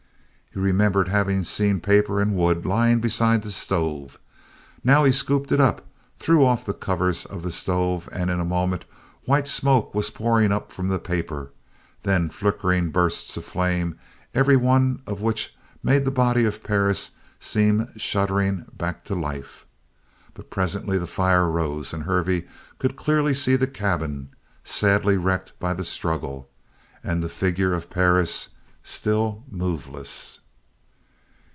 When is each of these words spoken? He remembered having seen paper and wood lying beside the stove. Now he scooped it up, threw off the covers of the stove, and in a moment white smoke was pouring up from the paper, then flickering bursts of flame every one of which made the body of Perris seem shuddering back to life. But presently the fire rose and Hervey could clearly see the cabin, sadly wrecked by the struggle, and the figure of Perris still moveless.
He 0.53 0.59
remembered 0.59 1.07
having 1.07 1.45
seen 1.45 1.79
paper 1.79 2.19
and 2.19 2.35
wood 2.35 2.65
lying 2.65 2.99
beside 2.99 3.41
the 3.41 3.49
stove. 3.51 4.19
Now 4.83 5.05
he 5.05 5.13
scooped 5.13 5.53
it 5.53 5.61
up, 5.61 5.87
threw 6.17 6.43
off 6.45 6.65
the 6.65 6.73
covers 6.73 7.23
of 7.23 7.41
the 7.43 7.51
stove, 7.53 8.09
and 8.11 8.29
in 8.29 8.41
a 8.41 8.43
moment 8.43 8.83
white 9.23 9.47
smoke 9.47 9.95
was 9.95 10.09
pouring 10.09 10.51
up 10.51 10.69
from 10.69 10.89
the 10.89 10.99
paper, 10.99 11.51
then 12.03 12.29
flickering 12.29 12.89
bursts 12.89 13.37
of 13.37 13.45
flame 13.45 13.97
every 14.35 14.57
one 14.57 15.01
of 15.07 15.21
which 15.21 15.55
made 15.81 16.03
the 16.03 16.11
body 16.11 16.43
of 16.43 16.65
Perris 16.65 17.11
seem 17.39 17.89
shuddering 17.97 18.65
back 18.77 19.05
to 19.05 19.15
life. 19.15 19.65
But 20.33 20.49
presently 20.49 20.97
the 20.97 21.07
fire 21.07 21.49
rose 21.49 21.93
and 21.93 22.03
Hervey 22.03 22.45
could 22.77 22.97
clearly 22.97 23.33
see 23.33 23.55
the 23.55 23.67
cabin, 23.67 24.31
sadly 24.65 25.15
wrecked 25.15 25.57
by 25.59 25.73
the 25.73 25.85
struggle, 25.85 26.49
and 27.05 27.23
the 27.23 27.29
figure 27.29 27.71
of 27.73 27.89
Perris 27.89 28.49
still 28.83 29.45
moveless. 29.49 30.39